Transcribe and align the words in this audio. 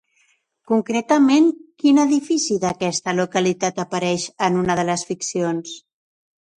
Concretament, 0.69 1.49
quin 1.83 2.01
edifici 2.05 2.59
d'aquesta 2.65 3.17
localitat 3.21 3.85
apareix 3.87 4.29
en 4.51 4.61
una 4.65 4.83
de 4.83 4.91
les 4.93 5.09
ficcions? 5.13 5.81